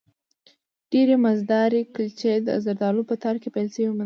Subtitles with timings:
[0.91, 3.99] ډېرې مزهدارې کلچې، د زردالو په تار کې پېل شوې مندکې